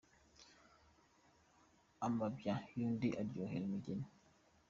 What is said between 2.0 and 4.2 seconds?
Amabya y'undi aryohera umugeri.